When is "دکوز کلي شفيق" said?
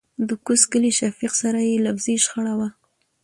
0.29-1.33